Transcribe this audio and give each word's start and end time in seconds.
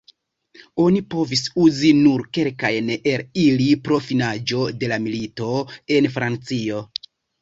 Oni 0.83 1.01
povis 1.13 1.43
uzi 1.65 1.91
nur 1.97 2.23
kelkajn 2.37 2.89
el 3.11 3.25
ili 3.43 3.67
pro 3.89 3.99
finiĝo 4.07 4.65
de 4.81 4.91
la 4.95 4.99
milito, 5.05 5.51
en 5.99 6.09
Francio. 6.17 6.81